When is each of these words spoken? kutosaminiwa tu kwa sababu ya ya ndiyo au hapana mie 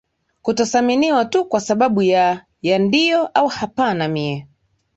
kutosaminiwa 0.41 1.25
tu 1.25 1.45
kwa 1.45 1.59
sababu 1.61 2.01
ya 2.01 2.45
ya 2.61 2.79
ndiyo 2.79 3.27
au 3.27 3.47
hapana 3.47 4.07
mie 4.07 4.47